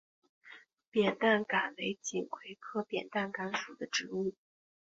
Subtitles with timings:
[0.89, 4.33] 扁担杆为锦葵科扁担杆属的植物。